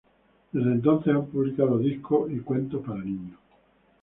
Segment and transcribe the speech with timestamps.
[0.51, 3.37] Desde entonces ha publicado discos y cuentos para niños.